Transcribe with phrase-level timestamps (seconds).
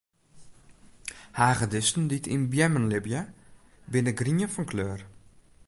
[1.39, 3.21] Hagedissen dy't yn beammen libje,
[3.91, 4.99] binne grien fan kleur.